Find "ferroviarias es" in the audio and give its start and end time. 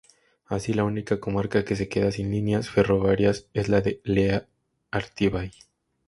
2.71-3.69